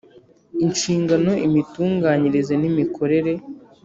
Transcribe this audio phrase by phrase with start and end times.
[0.65, 3.31] Inshingano, imitunganyirize n’imikorere